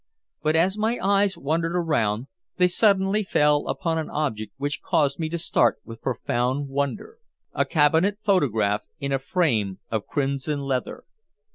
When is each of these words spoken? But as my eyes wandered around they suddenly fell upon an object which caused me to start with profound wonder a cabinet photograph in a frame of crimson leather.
But 0.41 0.55
as 0.55 0.79
my 0.79 0.97
eyes 0.99 1.37
wandered 1.37 1.75
around 1.75 2.25
they 2.57 2.65
suddenly 2.67 3.21
fell 3.23 3.67
upon 3.67 3.99
an 3.99 4.09
object 4.09 4.51
which 4.57 4.81
caused 4.81 5.19
me 5.19 5.29
to 5.29 5.37
start 5.37 5.77
with 5.85 6.01
profound 6.01 6.69
wonder 6.69 7.19
a 7.53 7.65
cabinet 7.65 8.17
photograph 8.23 8.81
in 8.99 9.11
a 9.11 9.19
frame 9.19 9.77
of 9.91 10.07
crimson 10.07 10.61
leather. 10.61 11.03